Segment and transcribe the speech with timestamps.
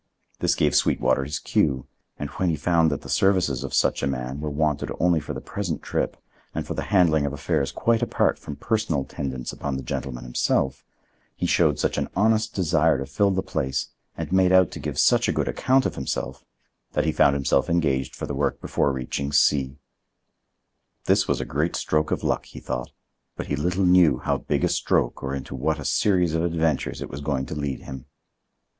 [0.39, 1.85] This gave Sweetwater his cue,
[2.17, 5.35] and when he found that the services of such a man were wanted only during
[5.35, 6.17] the present trip
[6.55, 10.83] and for the handling of affairs quite apart from personal tendance upon the gentleman himself,
[11.35, 14.97] he showed such an honest desire to fill the place, and made out to give
[14.97, 16.43] such a good account of himself,
[16.93, 19.77] that he found himself engaged for the work before reaching C—.
[21.05, 22.89] This was a great stroke of luck, he thought,
[23.35, 27.03] but he little knew how big a stroke or into what a series of adventures
[27.03, 28.07] it was going to lead him.